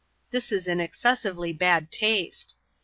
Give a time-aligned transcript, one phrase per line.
[0.31, 2.55] This is in excessively bad taste.